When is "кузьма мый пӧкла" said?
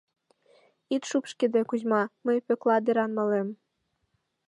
1.69-2.77